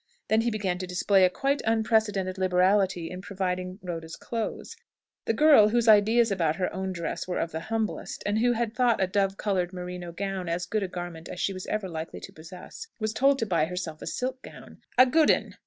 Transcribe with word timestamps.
Then 0.29 0.41
he 0.41 0.49
began 0.49 0.79
to 0.79 0.87
display 0.87 1.25
a 1.25 1.29
quite 1.29 1.61
unprecedented 1.63 2.39
liberality 2.39 3.11
in 3.11 3.21
providing 3.21 3.77
Rhoda's 3.83 4.15
clothes. 4.15 4.75
The 5.25 5.33
girl, 5.35 5.69
whose 5.69 5.87
ideas 5.87 6.31
about 6.31 6.55
her 6.55 6.73
own 6.73 6.91
dress 6.91 7.27
were 7.27 7.37
of 7.37 7.51
the 7.51 7.59
humblest, 7.69 8.23
and 8.25 8.39
who 8.39 8.53
had 8.53 8.73
thought 8.73 8.99
a 8.99 9.05
dove 9.05 9.37
coloured 9.37 9.73
merino 9.73 10.11
gown 10.11 10.49
as 10.49 10.65
good 10.65 10.81
a 10.81 10.87
garment 10.87 11.29
as 11.29 11.39
she 11.39 11.53
was 11.53 11.67
ever 11.67 11.87
likely 11.87 12.19
to 12.21 12.33
possess, 12.33 12.87
was 12.99 13.13
told 13.13 13.37
to 13.37 13.45
buy 13.45 13.65
herself 13.65 14.01
a 14.01 14.07
silk 14.07 14.41
gown. 14.41 14.81
"A 14.97 15.05
good 15.05 15.29
'un. 15.29 15.53